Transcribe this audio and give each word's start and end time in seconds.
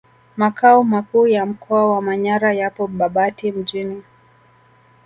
Makao 0.37 0.83
makuu 0.83 1.27
ya 1.27 1.45
mkoa 1.45 1.87
wa 1.91 2.01
Manyara 2.01 2.53
yapo 2.53 2.87
Babati 2.87 3.51
Mjini 3.51 4.03